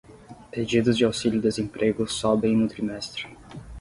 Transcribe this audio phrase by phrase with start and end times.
[0.49, 3.27] Pedidos de auxílio-desemprego sobem no trimestre